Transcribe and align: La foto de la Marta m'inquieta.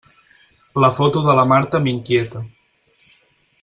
La 0.83 0.89
foto 0.95 1.21
de 1.27 1.35
la 1.41 1.45
Marta 1.53 1.83
m'inquieta. 1.87 2.45